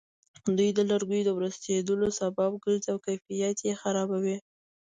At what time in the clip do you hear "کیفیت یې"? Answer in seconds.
3.05-3.73